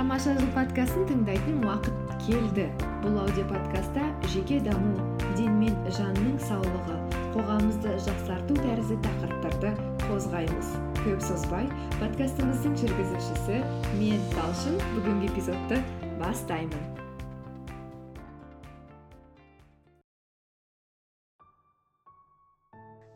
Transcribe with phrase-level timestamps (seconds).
[0.00, 2.62] тамаша жыл подкастын тыңдайтын уақыт келді.
[3.02, 4.94] Бұл аудиоподкастта жеке даму
[5.36, 6.96] ден мен жанның саулығы
[7.34, 9.74] қоғамымызды жақсарту тәрізді тақырыптарды
[10.06, 10.70] қозғаймыз.
[11.02, 11.68] Көп созбай
[11.98, 13.60] подкастымыздың жүргізушісі
[13.98, 15.82] мен талшын бүгінгі эпизодты
[16.22, 16.88] бастаймын.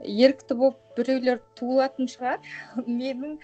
[0.05, 2.45] Ерікті болып біреулер туылатын шығар.
[2.85, 3.39] Менің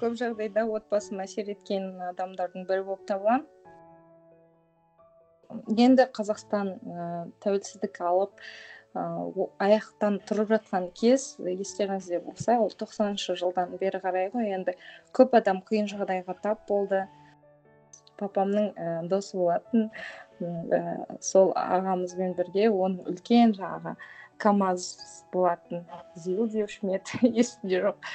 [0.00, 3.48] көп жағдайда отбасыма әсер еткен адамдардың бірі болып табыламын
[5.76, 7.06] енді қазақстан ә,
[7.44, 8.32] тәуелсіздік алып
[8.96, 9.02] ә,
[9.62, 14.76] аяқтан тұрып жатқан кез естеріңізде болса ол тоқсаныншы жылдан бері қарай ғой енді
[15.16, 17.04] көп адам қиын жағдайға тап болды.
[18.20, 19.88] Папамның ә, досы болатын
[20.40, 23.96] ә, сол ағамызбен бірге оның үлкен жаңағы
[24.38, 24.96] камаз
[25.32, 25.84] болатын
[26.16, 28.08] зил деуші ме есімде жоқ.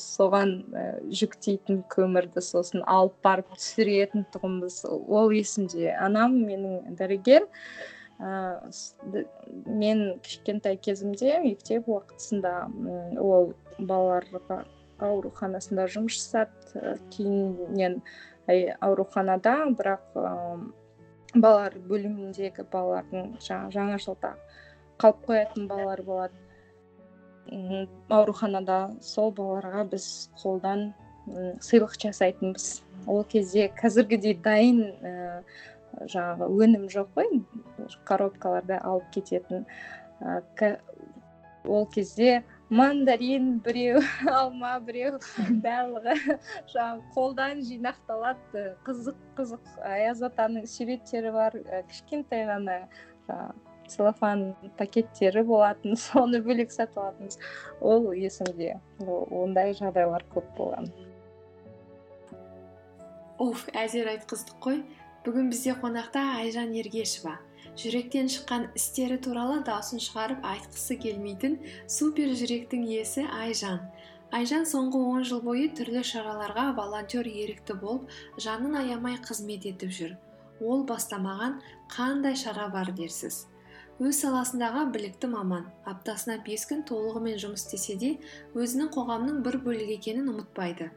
[0.00, 0.84] Соған ә,
[1.20, 4.82] жүктейтін көмірді сосын алып барып түсіретін тұғынбыз.
[4.90, 5.92] Ол есімде.
[5.94, 7.46] Анам менің дәрігер
[8.18, 8.62] ә,
[9.66, 12.56] мен кішкентай кезімде мектеп уақытысында
[13.22, 14.64] ол балаларға
[15.06, 16.96] ауруханасында жұмыс жасады.
[17.14, 18.00] Кейіннен
[18.80, 20.32] ауруханада бірақ ә,
[21.34, 24.34] балалар бөліміндегі балалардың жаңа жылда
[25.02, 26.46] қалып қоятын балалар болады
[28.10, 30.06] ауруханада сол балаларға біз
[30.40, 30.88] қолдан
[31.62, 32.82] сыйлық жасайтынбыз.
[33.06, 35.12] Ол кезде қазіргідей дайын ә,
[36.10, 37.40] жаңағы өнім жоқ қой
[38.08, 39.66] коробкаларда алып кететін.
[40.20, 40.78] Ә,
[41.66, 44.02] ол кезде мандарин біреу
[44.40, 45.18] алма біреу
[45.66, 46.16] барлығы
[46.72, 48.66] жаңағы қолдан жинақталады.
[48.86, 49.70] Қызық қызық.
[49.86, 51.58] Аяз атаның суреттері бар
[51.90, 52.82] кішкентай ғана
[53.88, 57.38] целлофан пакеттері болатын соны бөлек сатып алатынбыз.
[57.80, 58.76] Ол есімде.
[59.06, 60.90] Ондай жағдайлар көп болған.
[63.42, 64.84] Уф әзер айтқыздық қой.
[65.26, 67.34] Бүгін бізде қонақта айжан ергешева.
[67.76, 71.58] Жүректен шыққан істері туралы даусын шығарып айтқысы келмейтін
[71.90, 73.82] супер жүректің иесі айжан.
[74.32, 78.08] Айжан соңғы он жыл бойы түрлі шараларға волонтер ерікті болып
[78.46, 80.16] жанын аямай қызмет етіп жүр.
[80.60, 81.60] Ол бастамаған
[81.92, 83.44] қандай шара бар дерсіз?
[83.96, 88.10] Өз саласындағы білікті маман аптасына бес күн толығымен жұмыс істесе де
[88.52, 90.90] өзінің қоғамның бір бөлігі екенін ұмытпайды.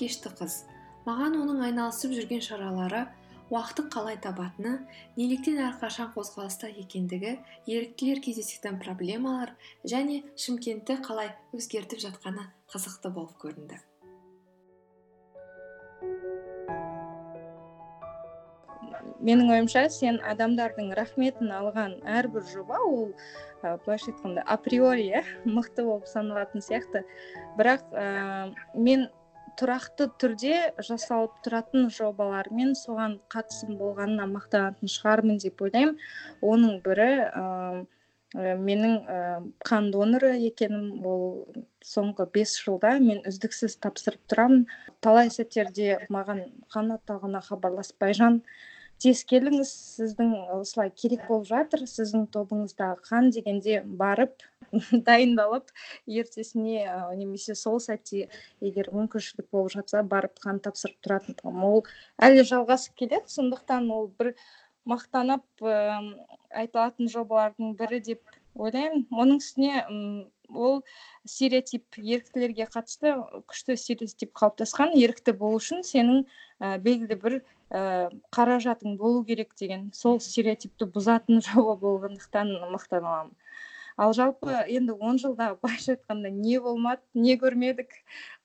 [0.00, 0.62] Кешті қыз.
[1.04, 3.04] Маған оның айналысып жүрген шаралары
[3.52, 4.78] уақытын қалай табатыны
[5.18, 7.36] неліктен әрқашан қозғалыста екендігі
[7.68, 9.52] еріктілер кездесетін проблемалар
[9.84, 13.76] және шымкентті қалай өзгертіп жатқаны қызықты болып көрінді.
[19.22, 23.10] Менің ойымша сен адамдардың рахметін алған әрбір жоба ол
[23.62, 25.22] ә, былайша айтқанда априори иә
[25.56, 27.04] мықты болып саналатын сияқты.
[27.58, 29.08] Бірақ ә, мен
[29.60, 35.98] тұрақты түрде жасалып тұратын жобалармен соған қатысым болғанына мақтанатын шығармын деп ойлаймын.
[36.42, 37.84] Оның бірі ә,
[38.34, 39.20] менің ә,
[39.68, 41.04] қан доноры екенім.
[41.06, 41.24] Ол
[41.84, 44.66] соңғы бес жылда мен үздіксіз тапсырып тұрамын.
[45.04, 48.42] Талай сәттерде маған қан орталығына хабарласып жан
[49.02, 54.44] тез келіңіз сіздің осылай керек болып жатыр сіздің тобыңыздағы қан дегенде барып
[55.08, 55.72] дайындалып
[56.06, 56.86] ертесіне
[57.18, 58.28] немесе сол сәтте
[58.62, 61.82] егер мүмкіншілік болып жатса барып қан тапсырып тұратын ол
[62.22, 64.34] әлі жалғасып келеді сондықтан ол бір
[64.88, 65.74] мақтанып ә,
[66.62, 69.06] айтылатын жобалардың бірі деп ойлаймын.
[69.14, 69.84] Оның үстіне
[70.52, 70.82] ол
[71.28, 73.14] стереотип еріктілерге қатысты
[73.50, 76.24] күшті стереотип қалыптасқан ерікті болу үшін сенің
[76.60, 77.38] ә, белгілі бір
[77.72, 83.36] ә, қаражатың болу керек деген сол стереотипті бұзатын жоба болғандықтан мақтана аламын.
[84.00, 87.92] Ал жалпы енді он жылда былайша айтқанда не болмады не көрмедік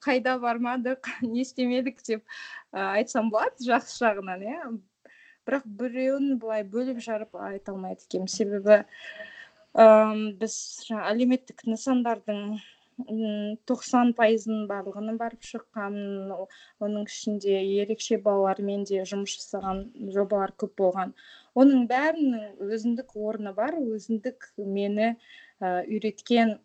[0.04, 2.24] қайда бармадық не істемедік деп
[2.72, 4.62] ә, айтсам болады жақсы жағынан иә.
[5.48, 8.28] Бірақ біреуін былай бөліп жарып айта алмайды екенмін.
[8.28, 8.82] Себебі
[10.42, 10.56] біз
[10.88, 12.58] жаңа әлеуметтік нысандардың
[13.70, 16.32] тоқсан пайызының барлығына барып шыққанмын
[16.82, 19.84] оның ішінде ерекше балалармен де жұмыс жасаған
[20.16, 21.14] жобалар көп болған.
[21.54, 25.14] Оның бәрінің өзіндік орны бар өзіндік мені
[25.62, 26.58] ә, үйреткен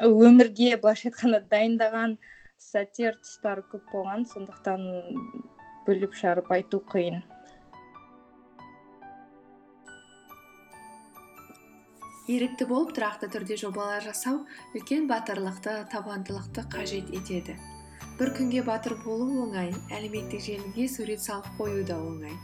[0.00, 2.16] өмірге былайша айтқанда дайындаған
[2.56, 4.24] сәттер тұстары көп болған.
[4.32, 4.88] Сондықтан
[5.86, 7.20] бөліп жарып айту қиын.
[12.28, 14.42] Ерікті болып тұрақты түрде жобалар жасау
[14.76, 17.56] үлкен батырлықты табандылықты қажет етеді.
[18.18, 22.36] Бір күнге батыр болу оңай әлеуметтік желіге сурет салып қою да оңай.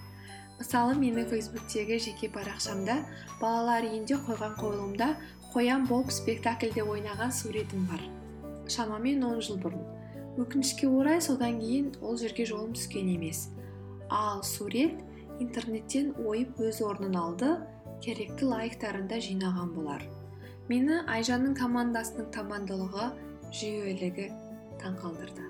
[0.59, 3.01] Мысалы менің фейсбуктегі жеке парақшамда
[3.41, 5.15] балалар үйінде қойған қойылымда
[5.53, 8.05] қоян болып спектакльде ойнаған суретім бар
[8.69, 9.83] шамамен он жыл бұрын.
[10.41, 13.49] Өкінішке орай содан кейін ол жерге жолым түскен емес.
[14.11, 14.97] Ал сурет
[15.41, 17.53] интернеттен ойып өз орнын алды
[18.05, 20.03] керекті лайктарын да жинаған болар.
[20.69, 23.07] Мені айжанның командасының табандылығы
[23.57, 24.27] жүйелігі
[24.83, 25.47] таңқалдырды.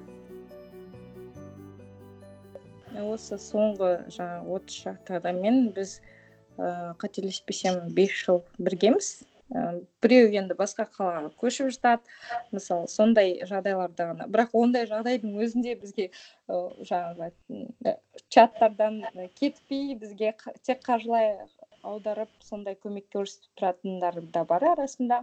[3.03, 5.97] Осы соңғы жаңағы отыз шақты адаммен біз
[6.55, 9.11] ыыы қателеспесем бес жыл біргеміз.
[10.03, 12.07] Біреу енді басқа қалаға көшіп жатады.
[12.55, 14.29] Мысалы сондай жағдайларда ғана.
[14.31, 16.09] Бірақ ондай жағдайдың өзінде бізге
[16.49, 17.33] жаңағы
[18.31, 19.03] чаттардан
[19.35, 21.35] кетпей бізге тек қаржылай
[21.91, 25.21] аударып сондай көмек көрсетіп тұратындар да бар арасында.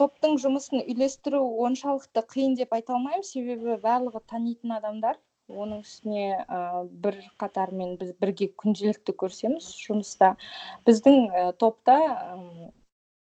[0.00, 3.26] Топтың жұмысын үйлестіру оншалықты қиын деп айта алмаймын.
[3.26, 5.20] Себебі барлығы танитын адамдар.
[5.50, 10.36] Оның үстіне ә, бір қатармен біз бірге күнделікті көрсеміз жұмыста.
[10.86, 11.26] Біздің
[11.58, 11.96] топта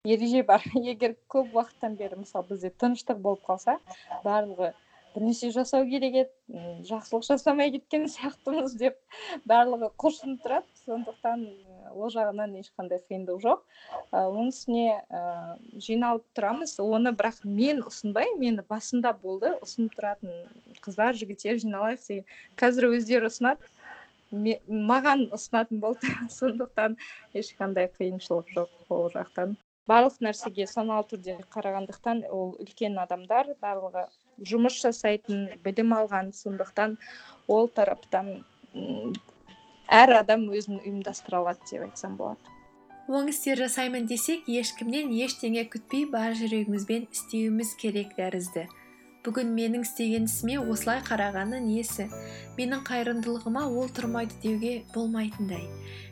[0.06, 0.66] ереже бар.
[0.92, 3.78] Егер көп уақыттан бері мысалы бізде тыныштық болып қалса
[4.26, 4.74] барлығы
[5.16, 6.62] бірнәрсе жасау керек еді.
[6.90, 8.98] Жақсылық жасамай кеткен сияқтымыз деп
[9.50, 10.68] барлығы құлшынып тұрады.
[10.84, 11.46] Сондықтан
[11.96, 13.64] ол жағынан ешқандай қиындық жоқ.
[14.12, 15.00] Оның үстіне
[15.88, 16.76] жиналып тұрамыз.
[16.84, 19.56] Оны бірақ мен ұсынбай мені басында болды.
[19.66, 20.36] Ұсынып тұратын
[20.86, 22.28] қыздар жігіттер жиналайық деген.
[22.60, 23.72] Қазір өздері ұсынады.
[24.92, 26.12] Маған ұсынатын болды.
[26.40, 27.00] Сондықтан
[27.34, 29.56] ешқандай қиыншылық жоқ ол жақтан.
[29.86, 34.08] Барлық нәрсеге саналы түрде қарағандықтан ол үлкен адамдар барлығы
[34.42, 36.98] жұмыс жасайтын білім алған сондықтан
[37.48, 38.34] ол тараптан
[39.88, 42.40] әр адам өзін ұйымдастыра алады деп айтсам болады.
[43.06, 48.66] Оң істер жасаймын десек ешкімнен ештеңе күтпей бар жүрегімізбен істеуіміз керек тәрізді.
[49.26, 52.08] Бүгін менің істеген ісіме осылай қарағаны несі
[52.58, 55.64] менің қайырымдылығыма ол тұрмайды деуге болмайтындай.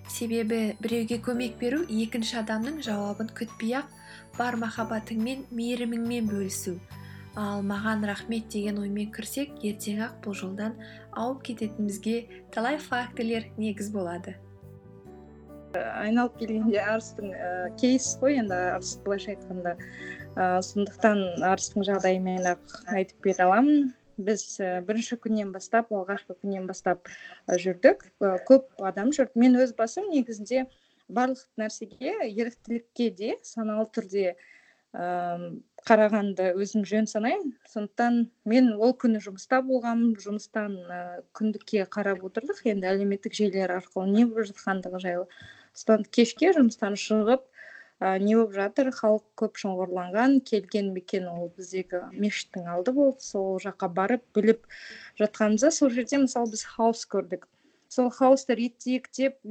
[0.10, 3.94] Себебі біреуге көмек беру екінші адамның жауабын күтпей ақ
[4.38, 6.78] бар махаббатыңмен мейіріміңмен бөлісу.
[7.36, 10.76] Ал маған рахмет деген оймен кірсек ертең ақ бұл жолдан
[11.18, 14.36] ауып кететінімізге талай фактілер негіз болады.
[15.74, 17.50] Айналып келгенде арыстың ә,
[17.82, 19.74] кейс қой енді арыс былайша айтқанда.
[20.38, 23.92] Ә, сондықтан арыстың жағдайымен ақ айтып бере аламын.
[24.22, 27.10] Біз ә, бірінші күннен бастап алғашқы күннен бастап
[27.50, 28.06] жүрдік.
[28.46, 30.68] Көп адам жүрді мен өз басым негізінде
[31.10, 34.36] барлық нәрсеге еріктілікке де саналы түрде
[34.94, 37.56] қарағанды өзім жөн санаймын.
[37.72, 41.00] Сондықтан мен ол күні жұмыста болғанмын жұмыстан ә,
[41.34, 42.62] күндікке қарап отырдық.
[42.70, 45.26] Енді әлеуметтік желілер арқылы не болып жатқандығы жайлы.
[45.74, 47.42] Содан кешке жұмыстан шығып
[48.00, 48.92] ә, не болып жатыр?
[48.94, 50.40] Халық көп шоғырланған.
[50.46, 54.70] Келген мекен ол біздегі мешіттің алды болды сол жаққа барып біліп
[55.20, 57.50] жатқанымызда сол жерде мысалы біз хаос көрдік.
[57.90, 59.42] Сол хаосты реттейік деп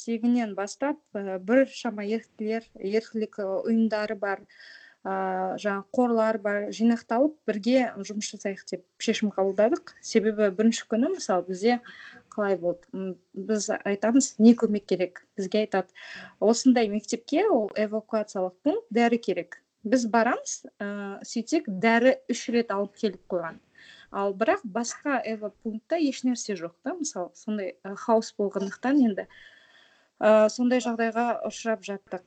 [0.00, 4.40] ертегінен бастап ә, біршама еріктілер еріктілік ұйымдары бар
[5.04, 9.94] ыыы жаңағы қорлар бар жинақталып бірге жұмыс жасайық деп шешім қабылдадық.
[10.00, 11.78] Себебі бірінші күні мысалы бізде
[12.32, 13.14] қалай болды?
[13.32, 15.24] Біз айтамыз не көмек керек?
[15.36, 15.88] Бізге айтады.
[16.40, 19.62] Осындай мектепке ол эвакуациялық пункт дәрі керек.
[19.84, 23.56] Біз барамыз ыыы сөйтсек дәрі үш рет алып келіп қойған.
[24.12, 26.92] Ал бірақ басқа эвапунктта ешнәрсе жоқ та.
[26.92, 29.28] Мысалы сондай хаос болғандықтан енді ә,
[30.20, 32.24] сондай жағдайға ұшырап жаттық.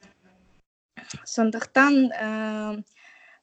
[1.29, 1.99] Сондықтан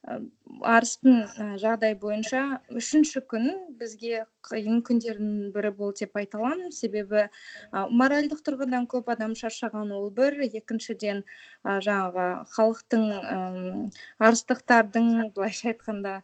[0.01, 2.41] арыстың жағдай бойынша
[2.73, 3.43] үшінші күн
[3.77, 7.27] бізге қиын күндердің бірі болды деп айта аламын себебі
[7.71, 10.39] моральдық тұрғыдан көп адам шаршаған ол бір.
[10.47, 11.21] Екіншіден
[11.65, 13.05] жаңағы халықтың
[14.29, 16.15] арыстықтардың былайша айтқанда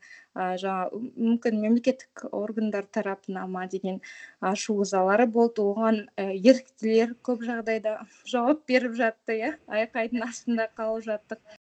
[0.63, 4.02] жаңа мүмкін мемлекеттік органдар тарапына ма деген
[4.42, 5.62] ашу ызалары болды.
[5.62, 9.54] Оған еріктілер көп жағдайда жауап беріп жатты иә.
[9.70, 11.57] Айқайдың астында қалып жаттық.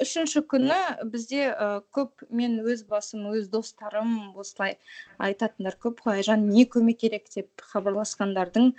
[0.00, 0.78] Үшінші күні
[1.12, 1.50] бізде
[1.92, 4.78] көп мен өз басым өз достарым осылай
[5.18, 7.28] айтатындар көп қой айжан не көмек керек?
[7.34, 8.72] деп хабарласқандардың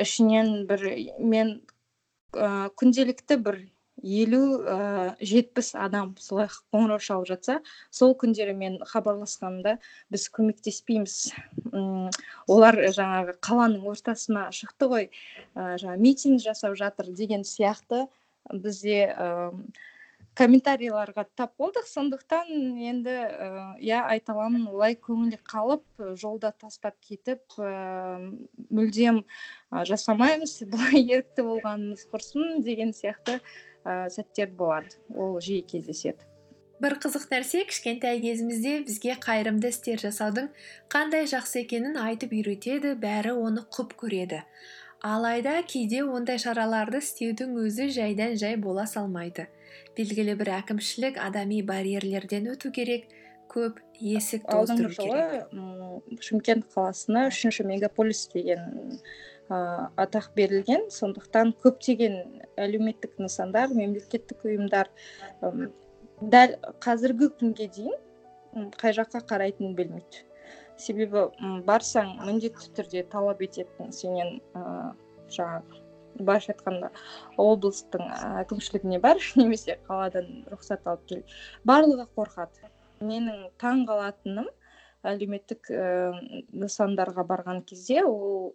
[0.00, 0.86] ішінен бір
[1.20, 1.60] мен
[2.32, 3.60] ә, күнделікті бір
[4.02, 4.40] елу
[5.22, 7.60] жетпіс адам солай қоңырау шалып жатса
[7.94, 9.78] сол күндері мен хабарласқанымда
[10.12, 11.14] біз көмектеспейміз.
[11.70, 12.10] Ұм,
[12.50, 15.08] олар жаңағы қаланың ортасына шықты ғой
[15.54, 18.06] ә, жаңа митинг жасап жатыр деген сияқты.
[18.52, 19.14] Бізде
[20.38, 21.86] комментарийларға тап болдық.
[21.88, 22.50] Сондықтан
[22.90, 23.14] енді
[23.82, 25.84] иә айта аламын олай көңілі қалып
[26.20, 28.18] жолда тастап кетіп ә,
[28.70, 29.22] мүлдем
[29.70, 33.40] жасамаймыз былай ерікті болғанымыз құрсын деген сияқты
[33.84, 36.24] сәттер болады ол жиі кездеседі.
[36.82, 40.48] Бір қызық нәрсе кішкентай кезімізде бізге қайырымды істер жасаудың
[40.92, 44.42] қандай жақсы екенін айтып үйретеді бәрі оны құп көреді.
[45.04, 49.46] Алайда кейде ондай шараларды істеудің өзі жайдан жай бола салмайды.
[49.96, 53.06] Белгілі бір әкімшілік адами барьерлерден өту керек
[53.52, 58.98] көп есік алдыңғы жылы шымкент қаласына үшінші мегаполис деген
[59.50, 60.88] атақ берілген.
[60.90, 62.16] Сондықтан көптеген
[62.56, 64.90] әлеуметтік нысандар мемлекеттік ұйымдар
[66.20, 70.24] дәл қазіргі күнге дейін қай жаққа қарайтынын білмейді.
[70.80, 71.28] Себебі
[71.68, 74.92] барсаң міндетті түрде талап ететін сенен ыыы
[75.34, 75.83] жаңағы
[76.18, 76.90] былайша айтқанда
[77.40, 78.10] облыстың
[78.42, 81.24] әкімшілігіне бар немесе қаладан рұқсат алып кел
[81.68, 82.70] барлығы қорқады.
[83.04, 84.50] Менің таң қалатыным
[85.04, 88.54] әлеуметтік ііі нысандарға барған кезде ол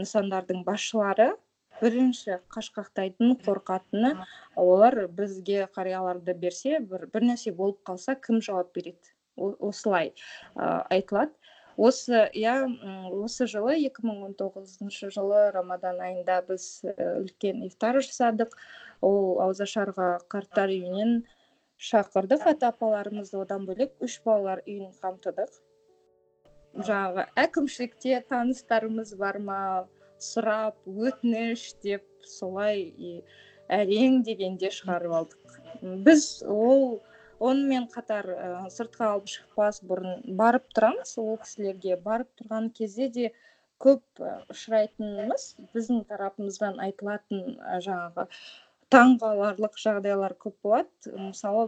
[0.00, 1.34] нысандардың басшылары
[1.80, 4.14] бірінші қашқақтайтын қорқатыны
[4.60, 9.14] олар бізге қарияларды берсе бір, бір нәрсе болып қалса кім жауап береді?
[9.36, 10.12] Осылай
[10.54, 11.34] ә, айтылады.
[11.76, 12.54] Осы иә
[13.24, 18.54] осы жылы 2019 жылы рамадан айында біз үлкен ифтар жасадық.
[19.04, 21.24] Ол ауызашарға қарттар үйінен
[21.78, 22.46] шақырдық.
[22.52, 25.50] Ата апаларымызды одан бөлек үш балалар үйін қамтыдық.
[26.74, 29.60] Жаңағы әкімшілікте таныстарымыз бар ма?
[30.24, 33.20] Сұрап өтініш деп солай
[33.68, 35.58] әрең дегенде шығарып алдық.
[36.06, 37.02] Біз ол
[37.40, 41.16] онымен қатар ә, сыртқа алып шықпас бұрын барып тұрамыз.
[41.22, 43.32] Ол кісілерге барып тұрған кезде де
[43.82, 44.22] көп
[44.52, 48.28] ұшырайтынымыз біздің тарапымыздан айтылатын жаңағы
[48.94, 51.14] таңғаларлық жағдайлар көп болады.
[51.18, 51.66] Мысалы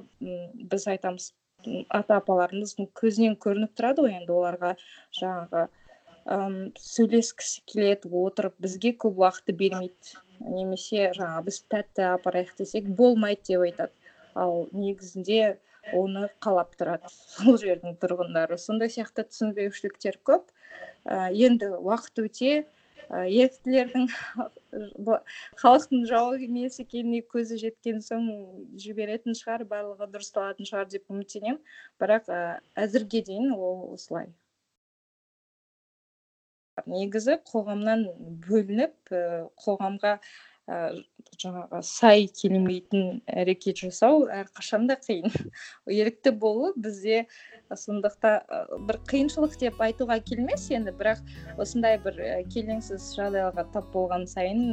[0.71, 1.33] біз айтамыз
[1.99, 4.73] ата апаларымыздың көзінен көрініп тұрады ғой енді оларға
[5.19, 5.67] жаңағы
[6.37, 10.19] ым сөйлескісі келеді отырып бізге көп уақытты бермейді.
[10.41, 14.06] Немесе жаңағы біз тәтті апарайық десек болмайды деп айтады.
[14.37, 15.57] Ал негізінде
[15.97, 18.59] оны қалап тұрады сол жердің тұрғындары.
[18.59, 20.49] Сондай сияқты түсінбеушіліктер көп.
[21.07, 22.55] Ә, енді уақыт өте
[23.07, 24.09] еріктілердің
[25.63, 28.27] халықтың жауы емес екеніне көзі жеткен соң
[28.83, 31.61] жіберетін шығар барлығы дұрысталатын шығар деп үміттенемін.
[32.03, 32.33] Бірақ
[32.75, 34.33] әзірге дейін ол осылай.
[36.87, 38.05] Негізі қоғамнан
[38.45, 39.15] бөлініп
[39.63, 40.19] қоғамға
[40.67, 45.31] жаңағы сай келмейтін әрекет жасау әрқашан да қиын.
[46.01, 47.27] Ерікті болу бізде
[47.71, 51.23] сондықтан бір қиыншылық деп айтуға келмес енді бірақ
[51.63, 52.19] осындай бір
[52.55, 54.65] келеңсіз жағдайларға тап болған сайын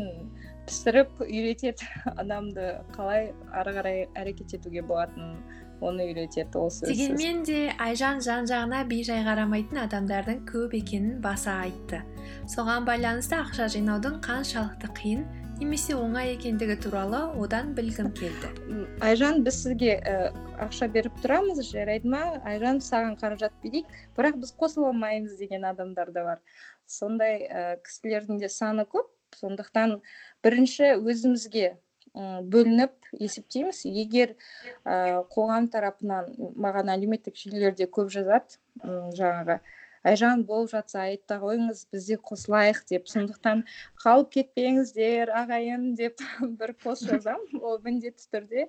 [0.68, 1.90] пісіріп үйретеді
[2.22, 5.38] адамды қалай ары қарай әрекет етуге болатынын
[5.84, 6.96] оны үйретеді ол сөзсіз.
[6.96, 12.04] Дегенмен де айжан жан жағына бейжай қарамайтын адамдардың көп екенін баса айтты.
[12.48, 15.26] Соған байланысты ақша жинаудың қаншалықты қиын
[15.64, 18.50] немесе оңай екендігі туралы одан білгім келді.
[19.04, 20.16] Айжан біз сізге ә,
[20.66, 22.42] ақша беріп тұрамыз жарайды ма?
[22.44, 23.88] Айжан саған қаражат берейік.
[24.18, 26.42] Бірақ біз қосыла алмаймыз деген адамдар да бар.
[26.86, 29.08] Сондай ә, кісілердің де саны көп.
[29.40, 30.02] Сондықтан
[30.44, 31.78] бірінші өзімізге
[32.14, 33.86] бөлініп есептейміз.
[33.88, 34.36] Егер
[34.84, 36.28] ә, қоғам тарапынан
[36.60, 39.62] маған әлеуметтік желілерде көп жазады жаңағы
[40.04, 43.08] айжан болып жатса айта қойыңыз біз де қосылайық деп.
[43.12, 43.64] Сондықтан
[44.04, 46.22] қалып кетпеңіздер ағайын деп
[46.60, 47.62] бір пост жазамын.
[47.62, 48.68] Ол міндетті түрде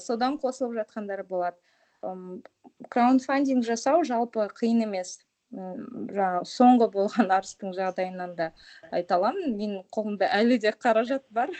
[0.00, 1.56] содан қосылып жатқандар болады.
[2.92, 5.20] Краундфандинг жасау жалпы қиын емес.
[5.54, 8.50] Жаңағы соңғы болған арыстың жағдайынан да
[8.90, 9.54] айта аламын.
[9.56, 11.54] Менің қолымда әлі де қаражат бар.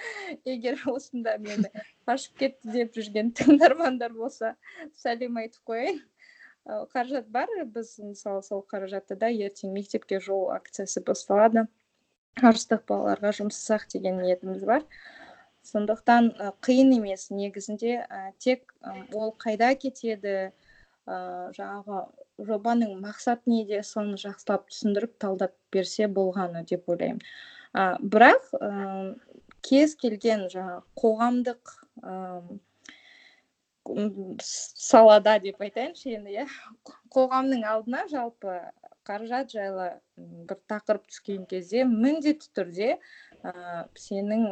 [0.48, 1.70] Егер осында мені
[2.08, 4.54] қашып кетті деп жүрген тыңдармандар болса
[5.02, 6.00] сәлем айтып қояйын.
[6.68, 11.66] Қаражат бар біз мысалы сол қаражатты да ертең мектепке жол акциясы басталады
[12.38, 14.84] арыстық балаларға жұмсасақ деген ниетіміз бар.
[15.66, 16.30] Сондықтан
[16.64, 18.06] қиын емес негізінде
[18.38, 18.72] тек
[19.12, 20.36] ол қайда кетеді
[21.06, 22.04] ә, жаңағы
[22.48, 27.20] жобаның мақсаты неде соны жақсылап түсіндіріп талдап берсе болғаны деп ойлаймын.
[27.74, 28.70] Ә, бірақ ә,
[29.60, 31.76] кез келген жаңағы қоғамдық
[34.42, 36.46] салада деп айтайыншы енді иә.
[37.14, 38.58] Қоғамның алдына жалпы
[39.08, 42.90] қаражат жайлы бір тақырып түскен кезде міндетті түрде
[43.42, 43.52] ә,
[43.98, 44.44] сенің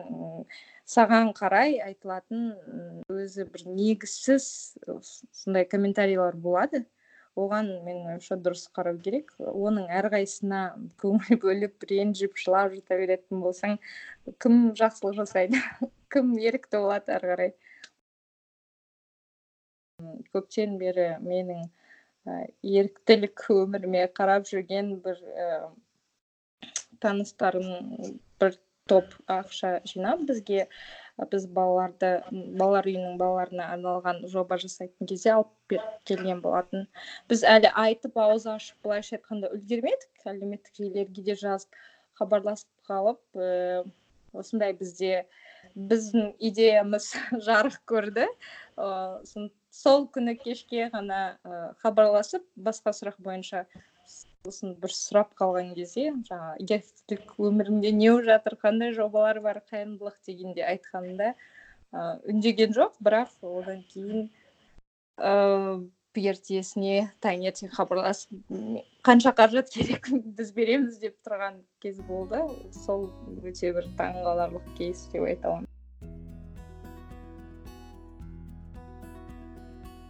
[0.88, 2.54] саған қарай айтылатын
[3.12, 4.46] өзі бір негізсіз
[5.42, 6.86] сондай комментарийлер болады.
[7.38, 9.30] Оған менің ойымша дұрыс қарау керек.
[9.38, 10.62] Оның әрқайсысына
[10.98, 13.78] көңіл бөліп ренжіп жылап жата беретін болсаң
[14.42, 15.62] кім жақсылық жасайды?
[16.12, 17.50] Кім ерікті болады ары қарай?
[20.34, 21.66] Көптен бері менің
[22.62, 25.20] еріктілік өміріме қарап жүрген бір
[27.02, 27.68] таныстарым
[28.42, 28.56] бір
[28.88, 30.66] топ ақша жинап бізге
[31.32, 35.76] біз балаларды балалар үйінің балаларына арналған жоба жасайтын кезде алып
[36.08, 36.86] келген болатын.
[37.30, 41.80] Біз әлі айтып ауыз ашып былайша айтқанда үлгермедік әлеуметтік желілерге де жазып
[42.20, 43.40] хабарласып қалып
[44.38, 45.24] осындай бізде
[45.74, 47.12] біздің идеямыз
[47.48, 48.28] жарық көрді.
[49.74, 51.20] Сол күні кешке ғана
[51.82, 53.66] хабарласып басқа сұрақ бойынша
[54.08, 60.64] сосын бір сұрап қалған кезде жаңағы еріктілік өмірінде не жатыр қандай жобалар бар қайырымдылық дегенде
[60.72, 61.34] айтқанында
[61.92, 62.98] ыыы үндеген жоқ.
[63.04, 64.28] Бірақ одан кейін
[65.18, 68.30] ыыы ертесіне таңертең хабарласып
[69.06, 70.08] қанша қаражат керек
[70.38, 72.42] біз береміз деп тұрған кез болды.
[72.84, 73.10] Сол
[73.44, 75.68] өте бір таңқаларлық кейс деп айта аламын.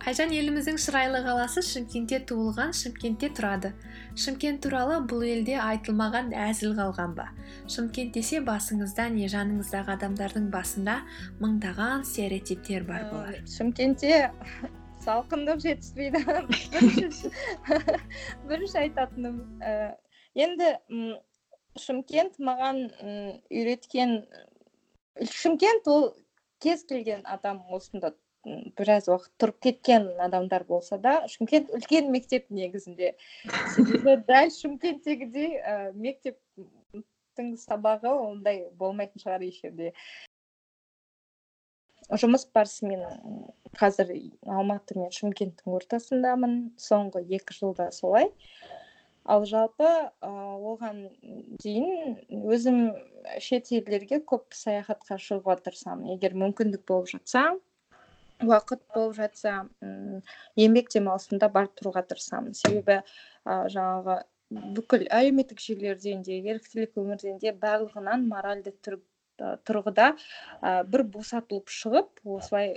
[0.09, 3.75] Айжан еліміздің шырайлы қаласы шымкентте туылған шымкентте тұрады.
[4.17, 7.27] Шымкент туралы бұл елде айтылмаған әзіл қалған ба?
[7.69, 10.95] Шымкент десе басыңызда не жаныңыздағы адамдардың басында
[11.43, 13.37] мыңдаған стереотиптер бар болар.
[13.53, 14.31] Шымкентте
[15.05, 16.23] салқындық жетіспейді.
[18.49, 19.93] Бірінші айтатыным ә,
[20.33, 20.73] енді
[21.85, 22.81] шымкент маған
[23.53, 24.23] үйреткен
[25.21, 26.09] шымкент ол
[26.65, 28.15] кез келген адам осында
[28.79, 33.15] біраз уақыт тұрып кеткен адамдар болса да шымкент үлкен мектеп негізінде.
[33.75, 39.93] Себебі дәл шымкенттегідей ә, мектептің сабағы ондай болмайтын шығар еш жерде
[42.09, 43.03] жұмыс барысымен
[43.77, 44.15] қазір
[44.49, 46.59] алматы мен шымкенттің ортасындамын.
[46.81, 48.31] Соңғы екі жылда солай.
[49.29, 49.89] Ал жалпы
[50.25, 51.03] оған
[51.61, 52.17] дейін
[52.49, 52.79] өзім
[53.45, 57.51] шет елдерге көп саяхатқа шығуға тырысамын егер мүмкіндік болып жатса
[58.47, 59.55] уақыт болып жатса
[60.57, 62.55] еңбек демалысында барып тұруға тырысамын.
[62.55, 63.01] Себебі
[63.47, 64.21] жаңағы
[64.79, 68.73] бүкіл әлеуметтік желілерден де еріктілік өмірден де барлығынан моральды
[69.39, 70.09] тұрғыда
[70.89, 72.77] бір босатылып шығып осылай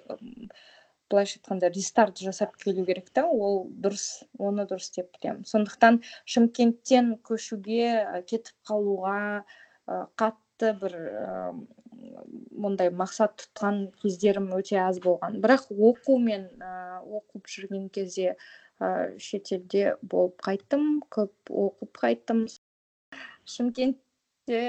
[1.12, 5.44] былайша айтқанда рестарт жасап келу керек та ол дұрыс оны дұрыс деп білемін.
[5.48, 9.44] Сондықтан шымкенттен көшуге кетіп қалуға
[10.62, 10.96] қатты бір
[12.62, 15.40] мұндай мақсат тұтқан кездерім өте аз болған.
[15.42, 18.36] Бірақ оқу мен оқып жүрген кезде
[18.80, 22.46] ә, шетелде болып қайттым көп оқып қайттым.
[23.46, 24.62] Шымкентте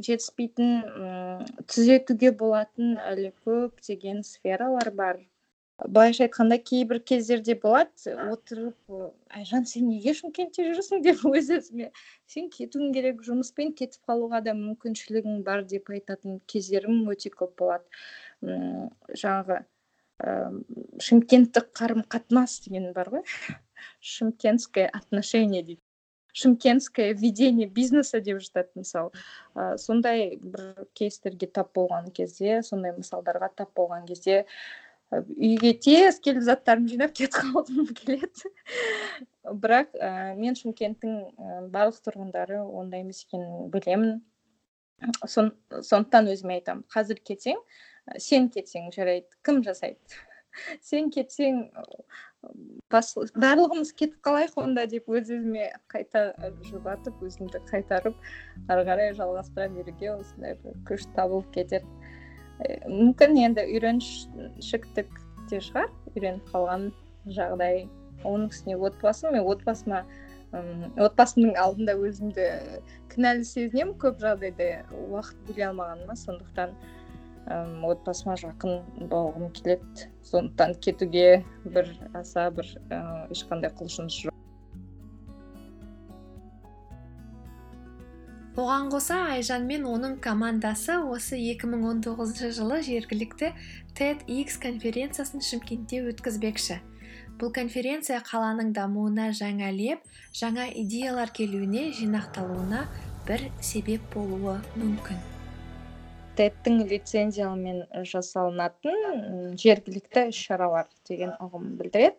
[0.00, 5.20] жетіспейтін түзетуге болатын әлі көптеген сфералар бар.
[5.86, 8.94] Былайша айтқанда кейбір кездерде болады отырып
[9.30, 11.90] айжан сен неге шымкентте жүрсің деп өз өзіме
[12.26, 17.86] сен кетуің керек жұмыспен кетіп қалуға да мүмкіншілігің бар деп айтатын кездерім өте көп болады.
[18.42, 19.60] Жаңағы
[20.18, 23.22] ыыы шымкенттік қарым қатынас деген бар ғой.
[24.00, 25.82] Шымкентское отношение дейді.
[26.34, 29.10] Шымкентское ведение бизнеса деп жатады мысалы
[29.54, 34.44] ә, сондай бір кейстерге тап болған кезде сондай мысалдарға тап болған кезде
[35.12, 38.52] үйге тез келіп заттарымды жинап кетіп қалғым келеді.
[39.48, 44.18] Бірақ ә, мен шымкенттің барлық тұрғындары ондай емес екенін білемін.
[45.30, 47.60] Сон, сондықтан өзіме айтамын қазір кетсең
[48.18, 49.30] сен кетсең жарайды.
[49.46, 50.18] Кім жасайды?
[50.82, 51.68] Сен кетсең
[52.90, 56.32] бас, барлығымыз кетіп қалайық онда деп өз өзіме қайта
[56.68, 58.16] жұбатып өзімді қайтарып
[58.68, 61.86] ары қарай жалғастыра беруге осындай бір күш табылып кетеді.
[62.88, 66.90] Мүмкін енді үйреншіктік те шығар үйреніп қалған
[67.34, 67.86] жағдай.
[68.26, 70.02] Оның үстіне отбасы мен отбасыма
[70.98, 72.46] отбасымның алдында өзімді
[73.12, 74.68] кінәлі сезінемін көп жағдайда.
[75.12, 76.72] Уақыт бөле алмағаныма сондықтан
[77.92, 80.08] отбасыма жақын болғым келеді.
[80.26, 82.74] Сондықтан кетуге бір аса бір
[83.30, 84.37] ешқандай құлшыныс жоқ.
[88.58, 93.52] Оған қоса айжан мен оның командасы осы 2019 жылы жергілікті
[93.94, 96.80] TEDx конференциясын шымкентте өткізбекші.
[97.38, 100.02] Бұл конференция қаланың дамуына жаңа леп
[100.34, 102.82] жаңа идеялар келуіне жинақталуына
[103.28, 105.22] бір себеп болуы мүмкін.
[106.38, 112.18] Тедтің лицензиямен жасалынатын жергілікті іс шаралар деген ұғым білдіреді.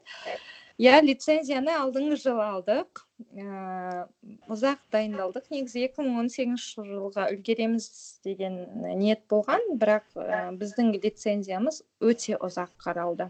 [0.79, 3.01] Иә лицензияны алдыңғы жылы алдық.
[3.35, 4.05] Ә,
[4.53, 5.49] ұзақ дайындалдық.
[5.51, 7.89] Негізі 2018 жылға үлгереміз
[8.23, 8.61] деген
[9.01, 13.29] ниет болған бірақ ә, біздің лицензиямыз өте ұзақ қаралды.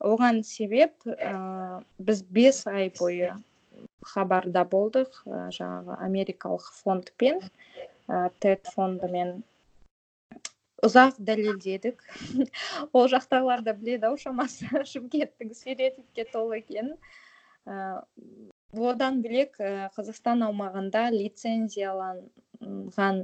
[0.00, 3.34] Оған себеп ә, біз бес ай бойы
[4.14, 5.24] хабарда болдық.
[5.26, 7.42] Ә, жаңағы америкалық фондпен
[8.06, 9.40] ә, тед фондымен.
[10.86, 12.00] Ұзақ дәлелдедік.
[12.96, 16.94] Ол жақтағылар да біледі ау шамасы шымкенттің стереотипке толы екенін
[18.90, 19.58] одан бөлек
[19.96, 23.16] қазақстан аумағында лицензияланған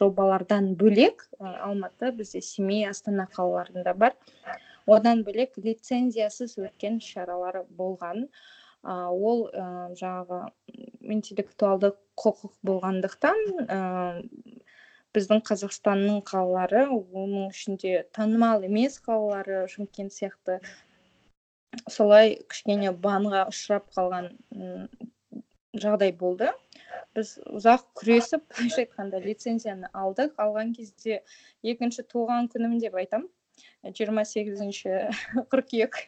[0.00, 4.12] жобалардан бөлек алматы бізде семей астана қалаларында бар.
[4.86, 8.28] Одан бөлек лицензиясыз өткен шаралар болған.
[8.82, 9.50] Ол
[10.00, 10.48] жаңағы
[11.00, 13.36] интеллектуалды құқық болғандықтан
[15.16, 20.60] біздің қазақстанның қалалары оның ішінде танымал емес қалалары шымкент сияқты.
[21.90, 24.30] Солай кішкене банға ұшырап қалған
[25.78, 26.50] жағдай болды.
[27.14, 30.34] Біз ұзақ күресіп былайша айтқанда лицензияны алдық.
[30.38, 31.20] Алған кезде
[31.62, 33.26] екінші туған күнім деп айтам.
[33.82, 34.96] Жиырма сегізінші
[35.52, 36.04] қыркүйек.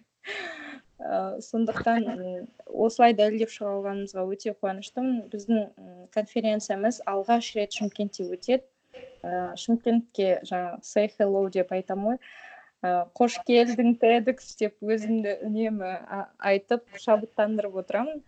[1.43, 2.07] Сондықтан
[2.67, 5.25] осылай дәлелдеп шыға алғанымызға өте қуаныштымын.
[5.33, 8.67] Біздің конференциямыз алғаш рет шымкентте өтеді.
[8.95, 12.21] Ә, шымкентке жаңағы say hello деп айтамын ғой.
[13.15, 15.93] Қош келдің тедекс деп өзімді үнемі
[16.51, 18.25] айтып шабыттандырып отырамын.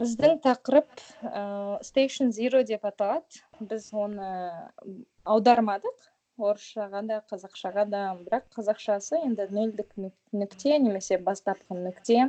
[0.00, 1.42] Біздің тақырып ә,
[1.84, 3.44] station zero деп аталады.
[3.60, 4.30] Біз оны
[5.24, 6.10] аудармадық.
[6.34, 9.92] Орысшаға да қазақшаға да бірақ қазақшасы енді нөлдік
[10.34, 12.24] нүкте немесе бастапқы нүкте.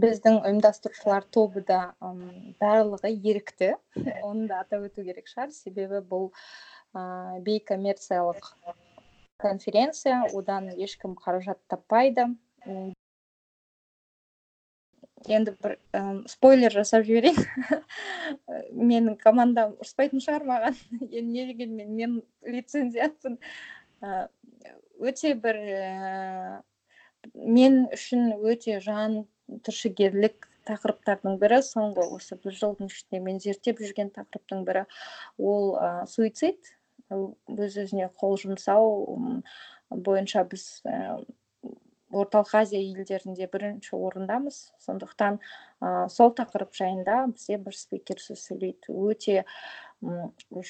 [0.00, 1.94] Біздің ұйымдастырушылар тобы да
[2.62, 3.74] барлығы ерікті.
[4.22, 5.52] Оны да атап өту керек шығар.
[5.54, 6.30] Себебі бұл
[6.94, 8.54] ә, бейкоммерциялық
[9.42, 10.22] конференция.
[10.34, 12.28] Одан ешкім қаражат таппайды.
[15.30, 17.38] Енді бір ә, спойлер жасап жіберейін.
[18.92, 20.78] Менің командам ұрыспайтын шығар маған.
[21.12, 23.38] Не дегенмен мен лицензиатпын.
[24.02, 24.26] Ә,
[25.02, 26.62] өте бір ә,
[27.34, 29.22] мен үшін өте жан
[29.66, 34.84] түршігерлік тақырыптардың бірі соңғы осы бір жылдың ішінде мен зерттеп жүрген тақырыптың бірі.
[35.38, 36.72] Ол ә, суицид
[37.12, 39.32] өз өзіне қол жұмсау
[39.90, 40.66] бойынша біз
[42.12, 44.58] орталық азия елдерінде бірінші орындамыз.
[44.84, 45.38] Сондықтан
[45.80, 48.92] ә, сол тақырып жайында бізде бір спикер сөз сөйлейді.
[48.92, 49.44] Өте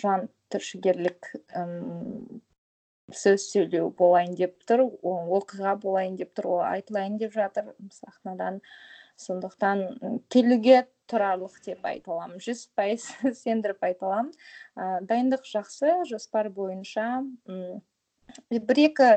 [0.02, 1.32] жан түршігерлік
[3.16, 8.60] сөз сөйлеу болайын деп тұр оқиға болайын деп тұр ол айтылайын деп жатыр сахнадан.
[9.20, 9.84] Сондықтан
[10.32, 12.40] келуге тұрарлық деп айта аламын.
[12.42, 13.04] жүз пайыз
[13.42, 14.32] сендіріп айта аламын.
[14.74, 15.92] Ә, дайындық жақсы.
[16.08, 17.08] Жоспар бойынша
[18.50, 19.10] бір екі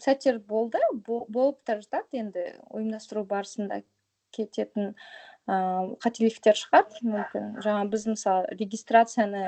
[0.00, 0.80] сәттер болды.
[1.06, 3.82] Болып та жатады енді ұйымдастыру барысында
[4.34, 4.94] кететін
[6.04, 6.86] қателіктер шығар.
[7.02, 9.42] Мүмкін жаңа біз мысалы регистрацияны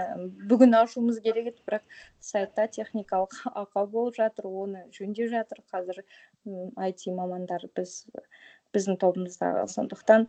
[0.50, 1.84] бүгін ашуымыз керек еді бірақ
[2.20, 5.62] сайтта техникалық ақау болып жатыр оны жөндеп жатыр.
[5.72, 6.02] Қазір
[6.88, 8.02] IT мамандар біз
[8.72, 10.26] біздің тобымыздағы сондықтан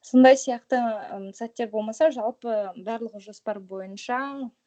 [0.00, 0.80] сондай сияқты
[1.36, 2.54] сәттер болмаса жалпы
[2.86, 4.20] барлығы жоспар бойынша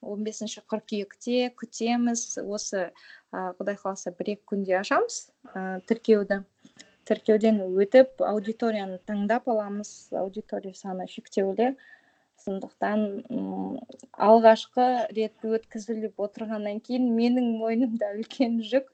[0.05, 2.25] 15 бесінші қыркүйекте күтеміз.
[2.43, 2.91] Осы
[3.33, 5.23] құдай қаласа бір екі күнде ашамыз
[5.55, 6.43] ә, тіркеуді.
[7.09, 11.73] Тіркеуден өтіп аудиторияны таңдап аламыз аудитория саны шектеулі.
[12.43, 13.03] Сондықтан
[14.27, 14.87] алғашқы
[15.17, 18.89] рет өткізіліп отырғаннан кейін менің мойнымда үлкен жүк.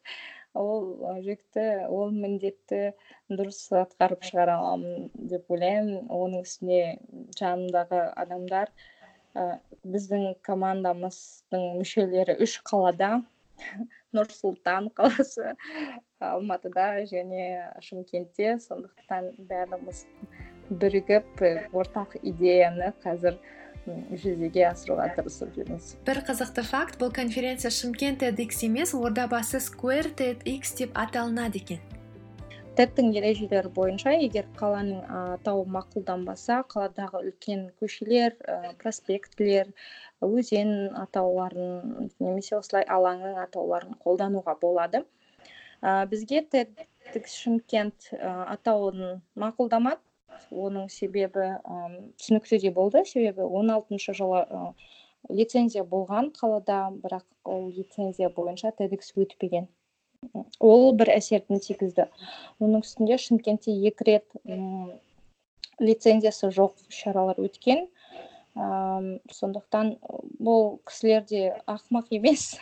[0.57, 0.85] Ол
[1.25, 2.81] жүкті ол міндетті
[3.29, 6.07] дұрыс атқарып шығара аламын деп ойлаймын.
[6.09, 6.81] Оның үстіне
[7.37, 8.73] жанымдағы адамдар
[9.37, 13.21] ә, біздің командамыздың мүшелері үш қалада.
[14.17, 15.53] Нұр сұлтан қаласы.
[16.19, 17.45] Алматыда және
[17.83, 20.03] шымкентте сондықтан бәріміз
[20.69, 23.39] бірігіп ортақ идеяны қазір
[23.89, 25.93] жүзеге асыруға тырысып жүрміз.
[26.05, 31.79] Бір қызықты факт бұл конференция шымкент тедx емес ордабасы сквер тедx деп аталынады екен.
[32.77, 35.01] Тедтің ережелері бойынша егер қаланың
[35.35, 39.73] атауы мақұлданбаса қаладағы үлкен көшелер ә, проспектілер
[40.23, 45.03] өзен атауларын немесе осылай алаңның атауларын қолдануға болады.
[45.81, 50.01] Бізге тедx шымкент атауын мақұлдамады
[50.51, 51.49] оның себебі
[52.19, 53.03] түсінікті де болды.
[53.05, 54.45] Себебі он алтыншы жылы
[55.29, 59.67] лицензия болған қалада бірақ ол лицензия бойынша тедекс өтпеген
[60.59, 62.05] ол бір әсерін тигізді.
[62.59, 64.25] Оның үстінде шымкентте екі рет
[65.79, 67.85] лицензиясы жоқ шаралар өткен.
[68.59, 68.67] Ә,
[69.31, 69.93] сондықтан
[70.43, 72.57] бұл кісілер де ақымақ емес.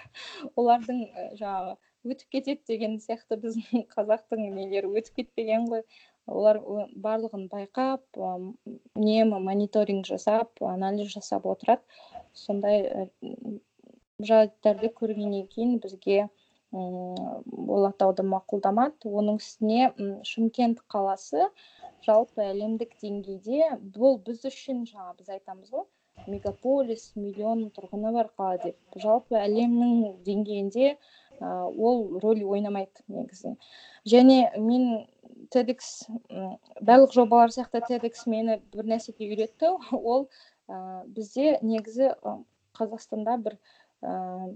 [0.60, 1.00] Олардың
[1.40, 1.74] жаңағы
[2.06, 5.84] өтіп кетеді деген сияқты біздің қазақтың нелері өтіп кетпеген ғой.
[6.28, 6.60] Олар
[7.06, 11.82] барлығын байқап үнемі мониторинг жасап анализ жасап отырады.
[12.34, 13.10] Сондай
[14.20, 16.28] жайттарды көргеннен кейін бізге
[16.72, 19.08] ол атауды мақұлдамады.
[19.22, 19.94] Оның үстіне
[20.28, 21.48] шымкент қаласы
[22.08, 25.88] жалпы әлемдік деңгейде бұл біз үшін жаңа біз айтамыз ғой
[26.26, 28.78] мегаполис миллион тұрғыны бар қала деп.
[29.04, 30.96] Жалпы әлемнің деңгейінде
[31.42, 33.56] ол рөл ойнамайды негізі.
[34.08, 35.08] Және мен
[35.54, 36.08] тедекс
[36.82, 39.74] барлық жобалар сияқты тедекс мені бір нәрсеге үйретті.
[39.92, 40.28] Ол
[40.68, 42.14] ә, бізде негізі
[42.78, 43.58] қазақстанда бір
[44.02, 44.48] ә,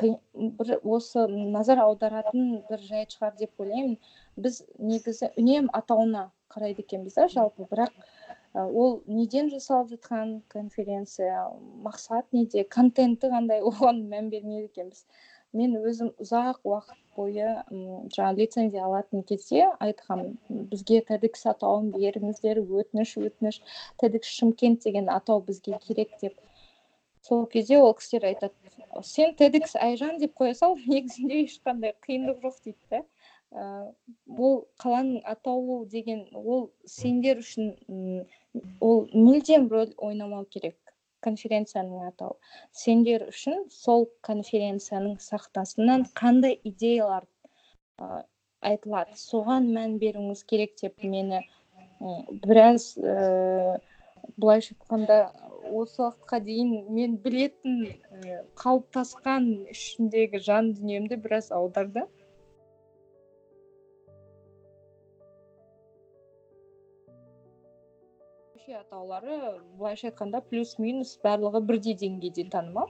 [0.00, 3.98] бір осы назар аударатын бір жайт шығар деп ойлаймын.
[4.36, 7.66] Біз негізі үнем атауына қарайды екенбіз да жалпы.
[7.70, 7.92] Бірақ
[8.54, 11.48] ол неден жасалып жатқан конференция
[11.82, 15.06] мақсат неде контенті қандай оған мән бермейді екенбіз.
[15.54, 23.16] Мен өзім ұзақ уақыт бойы жаңағы лицензия алатын кезде айтқанмын бізге тедекс атауын беріңіздер өтініш
[23.22, 23.60] өтініш.
[24.02, 26.34] Тедекс шымкент деген атау бізге керек деп.
[27.22, 32.58] Сол кезде ол кісілер айтады сен тедекс айжан деп қоя сал негізінде ешқандай қиындық жоқ
[32.64, 33.04] дейді да
[33.54, 37.70] ол қаланың атауы деген ол сендер үшін
[38.80, 40.76] ол мүлдем рөл ойнамау керек.
[41.26, 42.36] Конференцияның атауы
[42.84, 47.26] сендер үшін сол конференцияның сахнасынан қандай идеялар
[47.98, 48.24] ә,
[48.70, 49.16] айтылады?
[49.20, 51.42] Соған мән беруіңіз керек деп мені
[52.44, 53.78] біраз ә,
[54.36, 55.18] былайша айтқанда
[55.72, 62.06] осы уақытқа дейін мен білетін ә, қалыптасқан ішіндегі жан дүниемді біраз аударды.
[68.72, 72.88] Атаулары былайша айтқанда плюс минус барлығы бірдей деңгейде танымал.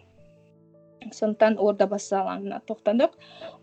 [1.12, 3.16] Сондықтан ордабасы алаңына тоқтадық.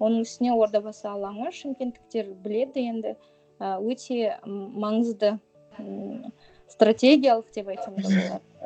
[0.04, 3.16] Оның үстіне ордабасы алаңы шымкенттіктер біледі енді.
[3.62, 5.38] Өте маңызды
[6.72, 7.96] стратегиялық деп айтсам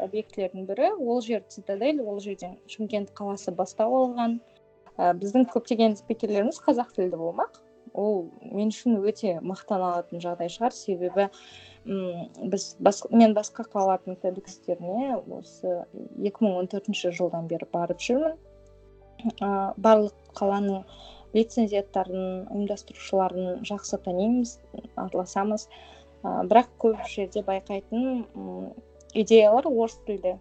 [0.08, 0.90] объектілердің бірі.
[1.00, 4.40] Ол жер цитадель ол жерден шымкент қаласы бастау алған.
[4.98, 7.62] Біздің көптеген спикерлеріміз қазақ тілді болмақ.
[7.94, 10.76] Ол мен үшін өте мақтана жағдай шығар.
[10.76, 11.30] Себебі
[11.86, 15.84] біз бас, мен басқа қалалардың тедекстеріне осы
[16.18, 18.40] 2014 жылдан бері барып жүрмін.
[19.38, 20.82] Ә, барлық қаланың
[21.38, 24.58] лицензияттарын ұйымдастырушыларын жақсы танимыз
[24.96, 25.68] араласамыз.
[26.24, 28.26] Ә, бірақ көп жерде байқайтын
[29.14, 30.40] идеялар орыс тілді.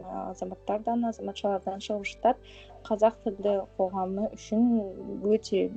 [0.00, 2.56] Азаматтардан азаматшалардан шығып жатады.
[2.88, 4.64] Қазақ тілді қоғамы үшін
[5.28, 5.68] өте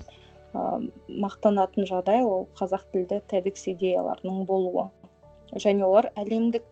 [0.53, 0.79] ә,
[1.27, 4.88] мақтанатын жағдай ол қазақ тілді тедекс идеяларының болуы.
[5.55, 6.65] Және олар әлемдік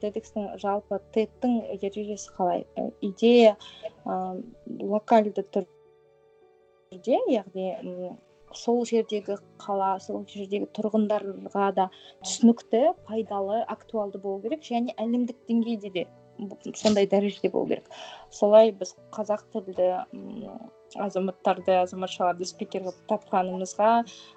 [0.00, 2.64] тедекстің жалпы тедтің ережесі қалай?
[3.04, 3.56] Идея
[4.04, 8.14] локальды түрде яғни
[8.54, 11.88] сол жердегі қала сол жердегі тұрғындарға да
[12.24, 16.06] түсінікті пайдалы актуалды болу керек және әлемдік деңгейде де
[16.74, 17.90] сондай дәрежеде болу керек.
[18.30, 19.90] Солай біз қазақ тілді
[21.02, 23.90] азаматтарды азаматшаларды спикер қылып тапқанымызға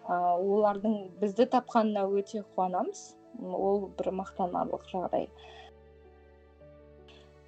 [0.10, 3.17] олардың бізді тапқанына өте қуанамыз.
[3.42, 5.30] Ол бір мақтанарлық жағдай.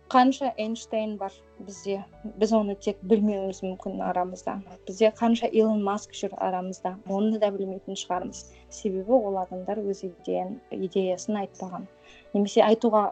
[0.10, 2.00] Қанша эйнштейн бар бізде
[2.42, 4.56] біз оны тек білмеуіміз мүмкін арамызда.
[4.88, 8.40] Бізде қанша илон маск жүр арамызда оны да білмейтін шығармыз.
[8.74, 11.86] Себебі ол адамдар өз идеясын айтпаған.
[12.34, 13.04] Немесе айтуға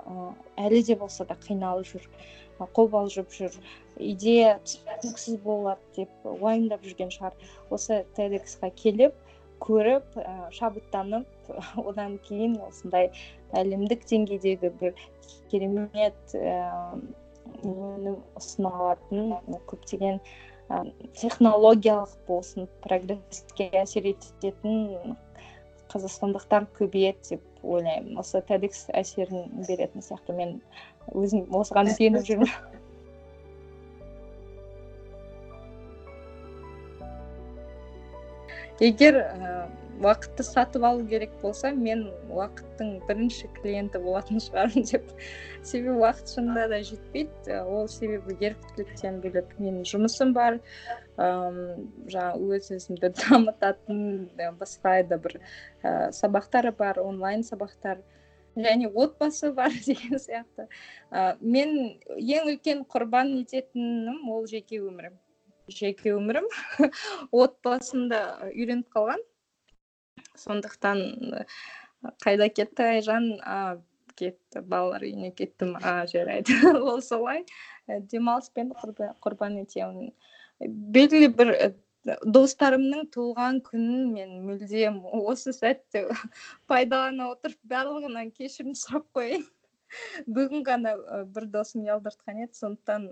[0.57, 2.09] әлі де болса да қиналып жүр
[2.73, 3.61] қобалжып жүр.
[4.01, 7.37] Идея түсініксіз болады деп уайымдап жүрген шығар.
[7.69, 9.13] Осы тедексқа келіп
[9.63, 11.51] көріп ә, шабыттанып
[11.89, 13.11] одан кейін осындай
[13.57, 14.97] әлемдік деңгейдегі бір
[15.51, 19.37] керемет өнім ұсына алатын
[19.71, 20.19] көптеген
[20.69, 20.83] ә,
[21.21, 25.15] технологиялық болсын прогресске әсер ететін
[25.91, 28.17] қазақстандықтар көбейеді деп ойлаймын.
[28.19, 30.35] Осы тедекс әсерін беретін сияқты.
[30.35, 30.57] Мен
[31.15, 32.51] өзім осыған сеніп жүрмін.
[38.79, 39.67] егер ә,
[40.01, 45.07] уақытты сатып алу керек болса мен уақыттың бірінші клиенті болатын шығармын деп
[45.69, 47.57] себебі уақыт шынында да жетпейді.
[47.65, 50.59] Ол себебі еріктіліктен бөлек менің жұмысым бар.
[51.17, 51.79] Ыыы
[52.13, 54.03] жаңағы өз өзімді дамытатын
[54.59, 55.39] басқа да бір
[55.81, 58.03] ә, сабақтары бар онлайн сабақтар
[58.57, 60.67] және отбасы бар деген сияқты.
[61.11, 65.17] Ә, мен ең үлкен құрбан ететінім ол жеке өмірім.
[65.67, 66.47] Жеке өмірім.
[67.43, 68.21] Отбасымда
[68.53, 69.23] үйреніп қалған
[70.37, 71.03] сондықтан
[72.23, 73.31] қайда кетті айжан?
[73.43, 73.79] А
[74.17, 75.75] кетті балалар үйіне кеттім.
[75.81, 76.53] А жарайды.
[76.89, 77.45] Ол солай.
[77.87, 78.73] Демалыспен
[79.23, 80.13] құрбан етемін.
[80.59, 81.53] Белгілі бір
[82.07, 86.05] достарымның туылған күнін мен мүлдем осы сәтте
[86.71, 89.45] пайдалана отырып барлығынан кешірім сұрап қояйын.
[90.27, 90.95] Бүгін ғана
[91.35, 92.55] бір досым ұялдыртқан еді.
[92.59, 93.09] Сондықтан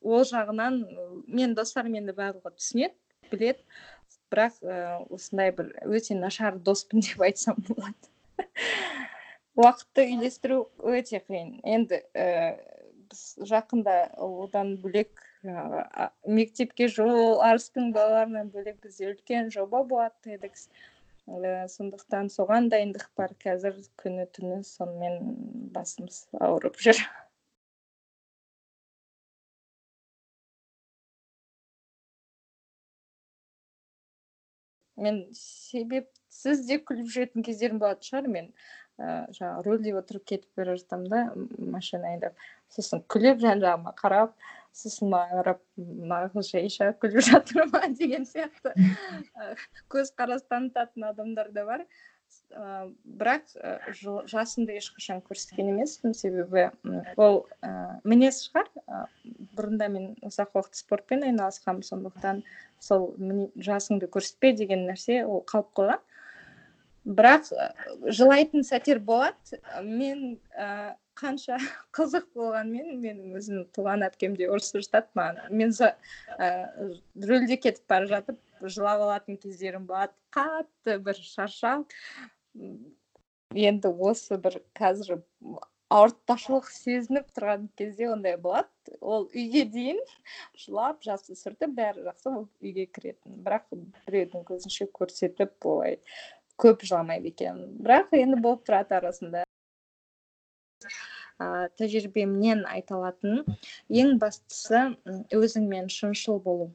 [0.00, 0.82] ол жағынан
[1.28, 3.62] мен достарым енді барлығы түсінеді білет,
[4.30, 4.60] бірақ
[5.10, 8.10] осындай бір өте нашар доспын деп айтсам болады.
[9.60, 11.58] Уақытты үйлестіру өте қиын.
[11.66, 12.00] Енді
[13.10, 15.24] біз жақында одан бөлек
[16.26, 20.68] мектепке жол арыстың балаларынан бөлек бізде үлкен жоба болады тедекс
[21.26, 23.34] сондықтан соған дайындық бар.
[23.42, 25.18] Қазір күні түні сонымен
[25.74, 27.02] басымыз ауырып жүр.
[35.00, 38.30] Мен себепсіз де күліп жүретін кездерім болатын шығар.
[38.36, 38.52] Мен
[39.00, 41.20] ыыы жаңағы рөлде отырып кетіп бара жатамын да
[41.58, 42.34] машина айдап.
[42.70, 44.36] сосын күліп жан жағыма қарап
[44.76, 48.74] сосын маған қарап мына жайша күліп жатыр ма деген сияқты.
[49.92, 51.84] Көзқарас танытатын адамдар да бар.
[52.54, 53.50] Ыыы бірақ
[54.30, 56.14] жасымды ешқашан көрсеткен емеспін.
[56.14, 56.68] Себебі
[57.16, 58.70] ол ыыы мінез шығар.
[59.56, 62.44] Бұрында мен ұзақ уақыт спортпен айналысқанмын сондықтан
[62.80, 63.10] сол
[63.60, 66.02] жасыңды көрсетпе деген нәрсе ол қалып қойған.
[67.20, 67.48] Бірақ
[68.12, 69.60] жылайтын сәттер болады.
[69.84, 71.58] Мен ә, қанша
[71.96, 76.50] қызық болғанмен менің өзімнің туған әпкем де ұрысып жатады маған мен ә,
[77.30, 80.12] рөлде кетіп бара жатып жылап алатын кездерім болады.
[80.34, 81.88] Қатты бір шаршап
[83.56, 85.20] енді осы бір қазір
[85.90, 88.96] ауыртпашылық сезініп тұрған кезде ондай болады.
[89.00, 89.98] Ол үйге дейін
[90.58, 93.40] жылап жасты сүртіп бәрі жақсы болып үйге кіретін.
[93.46, 93.66] Бірақ
[94.06, 95.98] біреудің көзінше көрсетіп олай
[96.60, 97.64] көп жыламайды екен.
[97.82, 99.44] Бірақ енді болып тұрады арасында.
[101.40, 103.42] Ә, тәжірибемнен айта алатын
[103.88, 104.82] ең бастысы
[105.34, 106.70] өзіңмен шыншыл болу.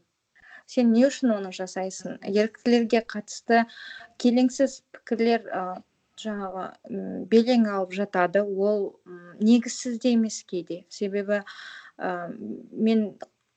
[0.66, 2.18] Сен не үшін оны жасайсың?
[2.26, 3.64] Еріктілерге қатысты
[4.22, 5.62] келеңсіз пікірлер ә,
[6.22, 6.66] жаңағы
[7.32, 8.44] белең алып жатады.
[8.44, 8.96] Ол
[9.40, 10.84] негізсіз де емес кейде.
[10.90, 11.42] Себебі
[11.98, 12.12] ә,
[12.72, 13.08] мен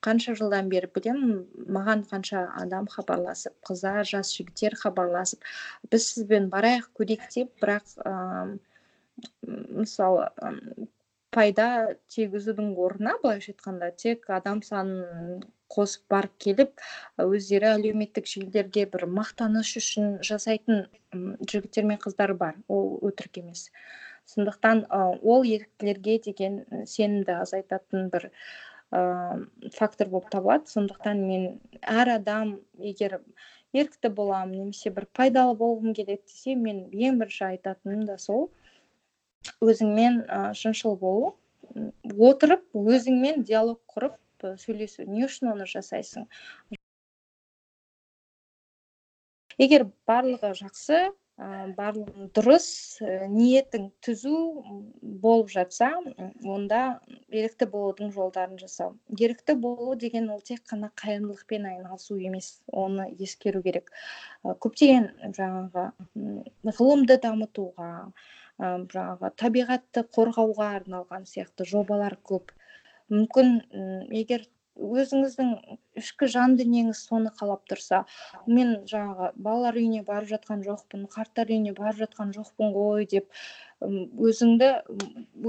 [0.05, 1.43] қанша жылдан бері білемін
[1.75, 5.43] маған қанша адам хабарласып қыздар жас жігіттер хабарласып
[5.91, 7.51] біз сізбен барайық көрейік деп.
[7.59, 7.95] Бірақ
[9.49, 10.29] мысалы
[11.35, 16.81] пайда тигізудің орнына былайша айтқанда тек адам санын қосып барып келіп
[17.21, 23.67] өздері әлеуметтік желілерде бір мақтаныш үшін жасайтын жігіттер мен қыздар бар ол өтірік емес.
[24.29, 28.29] Сондықтан ол еріктілерге деген сенімді азайтатын бір
[28.91, 30.69] ыыы фактор болып табылады.
[30.73, 33.19] Сондықтан мен әр адам егер
[33.73, 38.49] ерікті боламын немесе бір пайдалы болғым келеді десе мен ең бірінші айтатыным да сол
[39.61, 41.35] өзіңмен ә, шыншыл болу.
[42.29, 44.17] Отырып өзіңмен диалог құрып
[44.63, 45.05] сөйлесу.
[45.05, 46.27] Не үшін оны жасайсың?
[49.59, 51.09] Егер барлығы жақсы
[51.77, 52.65] барлығы дұрыс
[53.31, 54.39] ниетің түзу
[55.23, 55.91] болып жатса
[56.43, 56.99] онда
[57.31, 58.97] ерікті болудың жолдарын жасау.
[59.15, 63.91] Ерікті болу деген ол тек қана қайырымдылықпен айналысу емес оны ескеру керек.
[64.43, 65.87] Көптеген жаңағы
[66.75, 67.91] ғылымды дамытуға
[68.59, 72.51] жаңағы табиғатты қорғауға арналған сияқты жобалар көп.
[73.09, 73.55] Мүмкін
[74.13, 74.45] егер
[74.79, 75.49] өзіңіздің
[75.99, 78.03] ішкі жан дүниеңіз соны қалап тұрса
[78.47, 83.27] мен жаңағы балалар үйіне барып жатқан жоқпын қарттар үйіне барып жатқан жоқпын ғой деп
[83.83, 84.69] өзіңді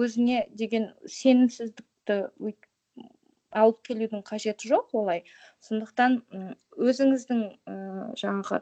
[0.02, 2.18] өзіңе деген сенімсіздікті
[3.50, 5.24] алып келудің қажеті жоқ олай.
[5.66, 6.20] Сондықтан
[6.78, 7.44] өзіңіздің
[8.20, 8.60] жаңағы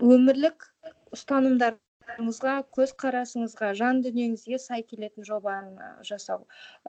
[0.00, 0.68] өмірлік
[1.16, 1.76] ұстанымдар
[2.18, 6.46] көзқарасыңызға жан дүниеңізге сай келетін жобаны жасау.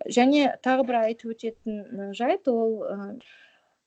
[0.08, 3.20] Және тағы бір айтып өтетін жайт ол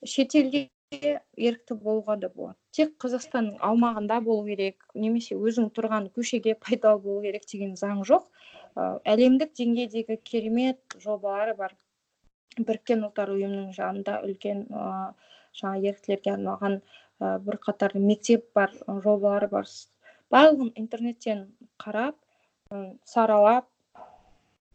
[0.05, 2.57] шетелде ерікті болуға да болады.
[2.75, 8.27] Тек қазақстанның аумағында болу керек немесе өзің тұрған көшеге пайдалы болу керек деген заң жоқ.
[8.77, 11.75] Әлемдік деңгейдегі керемет жобалар бар.
[12.59, 14.67] Біріккен ұлттар ұйымының жанында үлкен
[15.55, 16.81] жаңа еріктілерге арналған
[17.21, 19.67] бірқатар мектеп бар жобалар бар.
[20.33, 21.47] Барлығын интернеттен
[21.83, 22.17] қарап
[23.09, 23.69] саралап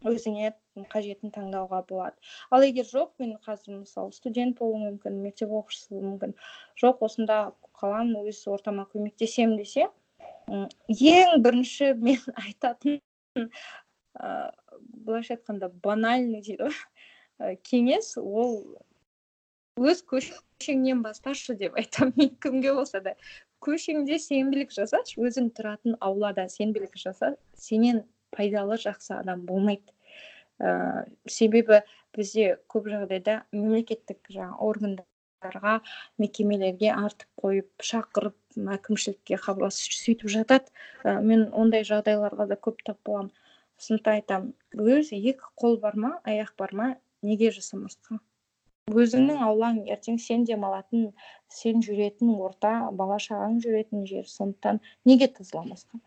[0.06, 0.52] өзіңе
[0.90, 2.16] қажетін таңдауға болады.
[2.50, 6.34] Ал егер жоқ мен қазір мысалы студент болуым мүмкін мектеп оқушысы болуым мүмкін
[6.80, 7.40] жоқ осында
[7.80, 9.88] қаламын өз ортама көмектесемін десе
[10.48, 13.00] ең бірінші мен айтатын
[13.36, 13.50] ыыы
[15.04, 18.56] былайша айтқанда банальный дейді ғой кеңес ол
[19.80, 23.14] өз көшеңнен басташы деп айтамын мен кімге болса да.
[23.64, 28.04] Көшеңде сенбілік жасашы өзің тұратын аулада сенбілік жаса сенен
[28.36, 29.92] пайдалы жақсы адам болмайды.
[30.60, 31.80] Ә, себебі
[32.16, 35.78] бізде көп жағдайда мемлекеттік жаңа органдарға
[36.20, 40.72] мекемелерге артып қойып шақырып әкімшілікке хабарласып сөйтіп жатады.
[41.04, 43.32] Ә, мен ондай жағдайларға да көп тап боламын.
[43.80, 46.90] Сондықтан айтамын өзі екі қол бар ма аяқ бар ма
[47.24, 48.20] неге жасамасқа?
[48.88, 51.10] Өзіңнің аулаң ертең сен демалатын
[51.52, 56.00] сен жүретін орта бала шағаң жүретін жер сондықтан неге тазаламасқа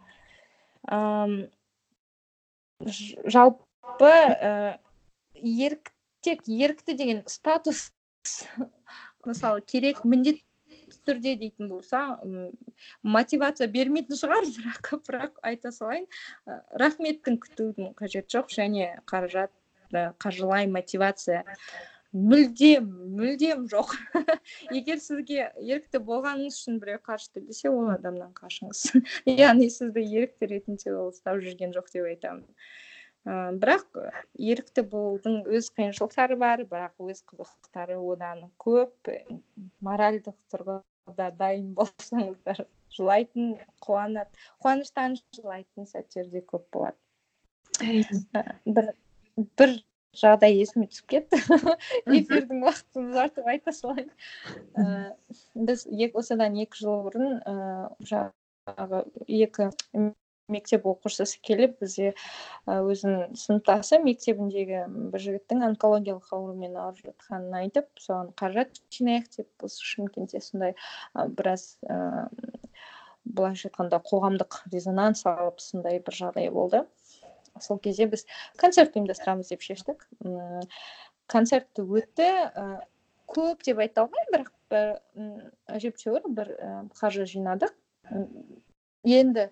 [3.36, 4.80] жалпы ә,
[5.36, 7.91] ерік тек ерікті деген статус
[9.28, 10.43] мысалы керек міндетті
[11.08, 12.04] түрде дейтін болса
[13.04, 16.08] мотивация бермейтін шығар бірақ бірақ айта салайын
[16.80, 19.52] рахметтің күтудің қажеті жоқ және қаражат
[19.93, 21.43] қаржылай мотивация.
[22.14, 22.88] Мүлдем
[23.18, 23.93] мүлдем жоқ.
[24.78, 28.86] Егер сізге ерікті болғаныңыз үшін біреу қашты десе ол адамнан қашыңыз.
[29.26, 32.45] Яғни сізді ерікті ретінде ол ұстап жүрген жоқ деп айтамын.
[33.24, 33.97] Ә, бірақ
[34.38, 39.14] ерікті болудың өз қиыншылықтары бар бірақ өз қызықтары одан көп.
[39.82, 44.30] Моральдық тұрғыда дайын болсаңыздар жылайтын қуанады
[44.61, 46.99] қуаныштан жылайтын сәттер де көп болады.
[48.66, 48.93] Бір
[49.57, 49.74] бір
[50.18, 51.39] жағдай есіме түсіп кетті.
[52.05, 54.11] Эфирдің уақытын ұзартып айта салайын
[54.78, 55.14] ә,
[55.55, 59.05] біз осыдан екі жыл бұрын ыыы жаңағы
[59.43, 59.70] екі
[60.51, 62.11] мектеп оқушысы келіп бізде
[62.68, 64.84] өзінің сыныптасы мектебіндегі
[65.14, 70.76] бір жігіттің онкологиялық аурумен ауырып жатқанын айтып соған қаражат жинайық деп осы шымкентте сондай
[71.39, 72.28] біраз ыыы
[73.24, 76.84] былайша айтқанда қоғамдық резонанс алып сондай бір жағдай болды.
[77.62, 78.26] Сол кезде біз
[78.60, 80.08] концерт ұйымдастырамыз деп шештік.
[81.32, 82.30] Концерт өтті.
[83.34, 84.91] Көп деп айта алмаймын бірақ бір
[85.78, 86.51] әжептәуір бір
[86.99, 87.74] қаржы жинадық.
[89.04, 89.49] Енді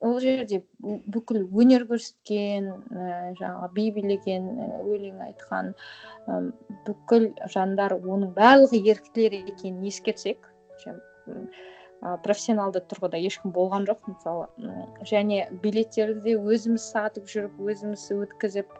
[0.00, 4.46] ол жерде бүкіл өнер көрсеткен ә, жаңағы би билеген
[4.86, 6.38] өлең айтқан ә,
[6.86, 10.48] бүкіл жандар оның барлығы еріктілер екенін ескерсек
[12.00, 14.46] профессионалды тұрғыда ешкім болған жоқ мысалы.
[15.04, 18.72] Және билеттерді де өзіміз сатып жүріп өзіміз өткізіп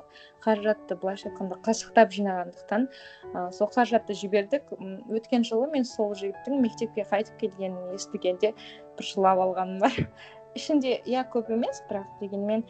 [0.44, 2.86] қаражатты былайша айтқанда қашықтап жинағандықтан
[3.34, 4.72] ә, сол қаражатты жібердік.
[5.12, 8.54] Өткен жылы мен сол жігіттің мектепке қайтып келгенін естігенде
[8.96, 10.00] бір жылап алғаным бар.
[10.56, 12.64] Ішінде иә көп емес бірақ дегенмен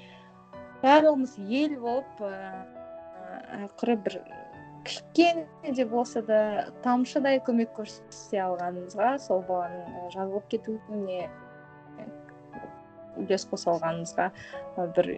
[0.82, 4.18] барлығымыз ел болып ыыы ақыры бір
[4.84, 6.40] кішкене де болса да
[6.84, 11.28] тамшыдай көмек көрсете алғанымызға сол баланың жазылып кетуіне
[13.20, 14.30] үлес қоса алғанымызға
[14.96, 15.10] бір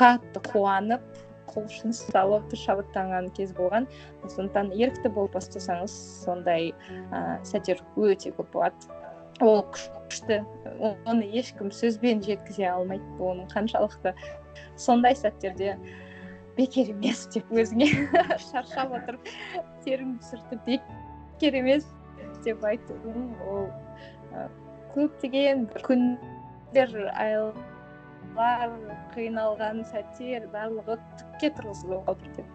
[0.00, 3.86] қатты қуанып қол ұшын салып шабыттанған кез болған.
[4.26, 5.94] Сондықтан ерікті болып бастасаңыз
[6.24, 6.72] сондай
[7.14, 8.90] ә, сәттер өте көп болады.
[9.44, 10.40] Ол күшті
[10.80, 14.14] оны ешкім сөзбен жеткізе алмайды оның қаншалықты
[14.80, 15.76] сондай сәттерде
[16.56, 17.90] бекер емес деп өзіңе
[18.48, 19.30] шаршап отырып
[19.84, 21.88] теріңді сүртіп бекер емес
[22.46, 23.70] деп айтудың ол
[24.96, 27.64] көптеген күндер айлар
[28.36, 32.48] қиналған сәттер барлығы түкке тұрғызылып отыр деп.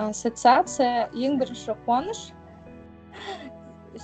[0.00, 2.20] Ассоциация ең бірінші қуаныш.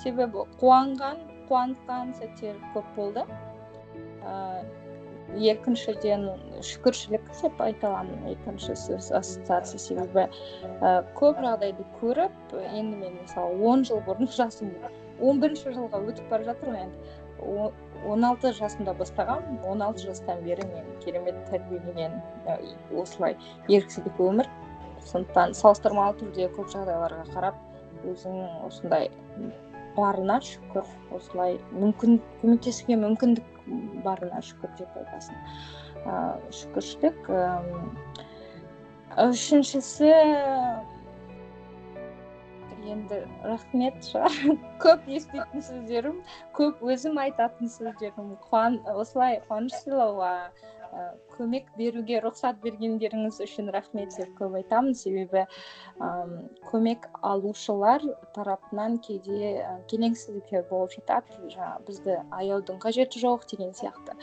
[0.03, 3.24] Себебі қуанған қуантқан сәттер көп болды.
[5.34, 6.28] Екіншіден
[6.62, 8.36] шүкіршілік деп айта аламын.
[8.36, 10.28] Екіншісі ассоциация себебі
[10.80, 14.70] ә, көп жағдайды көріп енді мен мысалы он жыл бұрын жасым
[15.20, 17.72] он бірінші жылға өтіп бара жатыр ғой енді.
[18.06, 22.20] Он алты жасымда бастағанмын он алты жастан бері мен керемет тәрбиеленген
[22.96, 23.36] осылай
[23.68, 24.48] еріксіздік өмір.
[25.06, 27.60] Сондықтан салыстырмалы түрде көп жағдайларға қарап
[28.06, 29.10] өзіңнің осындай
[29.96, 33.55] барына шүкір осылай мүмкін көмектесуге мүмкіндік
[34.04, 35.38] барына шүкір деп айтасың
[36.06, 37.30] ыыы шүкіршілік
[39.26, 40.12] үшіншісі
[42.86, 44.36] енді рахмет шығар.
[44.84, 46.20] Көп еститін сөздерім
[46.58, 48.78] көп өзім айтатын сөздерім.
[48.94, 50.32] Осылай қуаныш сыйлауға
[51.36, 54.94] көмек беруге рұқсат бергендеріңіз үшін рахмет деп көп айтамын.
[54.97, 56.11] Себебі ә,
[56.70, 58.05] көмек алушылар
[58.36, 59.53] тарапынан кейде
[59.90, 61.36] келеңсіздіктер болып жатады.
[61.55, 64.16] Жаңағы бізді аяудың қажеті жоқ деген сияқты.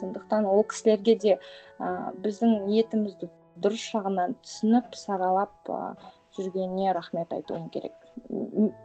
[0.00, 1.36] Сондықтан ол кісілерге де
[1.78, 5.94] ә, біздің ниетімізді дұрыс жағынан түсініп саралап ә,
[6.36, 7.96] жүргеніне рахмет айтуым керек.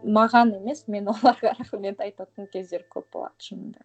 [0.06, 3.84] Маған емес мен оларға рахмет айтатын кездер көп болады шынында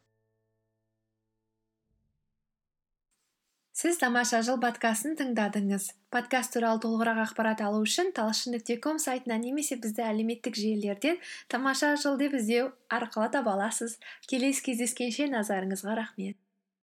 [3.81, 5.87] сіз тамаша жыл подкастын тыңдадыңыз.
[6.13, 11.17] Подкаст туралы толығырақ ақпарат алу үшін талшын нүкте ком сайтынан немесе бізді әлеуметтік желілерден
[11.49, 13.97] тамаша жыл деп іздеу арқылы таба аласыз.
[14.29, 16.37] Келесі кездескенше назарыңызға рахмет.